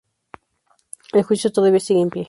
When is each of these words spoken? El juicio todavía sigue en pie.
El 1.13 1.21
juicio 1.21 1.51
todavía 1.51 1.79
sigue 1.79 2.01
en 2.01 2.09
pie. 2.09 2.19